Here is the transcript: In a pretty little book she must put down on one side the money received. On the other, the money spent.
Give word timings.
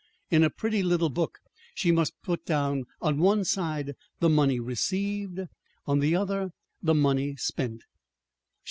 In 0.31 0.41
a 0.43 0.49
pretty 0.49 0.81
little 0.81 1.11
book 1.11 1.37
she 1.75 1.91
must 1.91 2.19
put 2.23 2.43
down 2.43 2.85
on 3.03 3.19
one 3.19 3.45
side 3.45 3.93
the 4.19 4.29
money 4.29 4.59
received. 4.59 5.41
On 5.85 5.99
the 5.99 6.15
other, 6.15 6.49
the 6.81 6.95
money 6.95 7.35
spent. 7.35 7.83